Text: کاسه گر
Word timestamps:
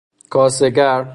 کاسه 0.33 0.69
گر 0.77 1.01